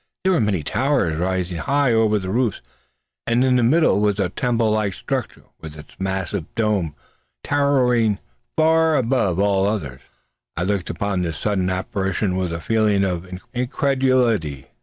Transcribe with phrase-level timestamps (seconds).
[0.23, 2.59] There were many towers rising high over the roofs,
[3.27, 6.95] and in the middle was a temple like structure, with its massive dome
[7.43, 8.17] towering
[8.57, 10.01] far above all the others.
[10.57, 14.69] I looked upon this sudden apparition with a feeling of incredulity.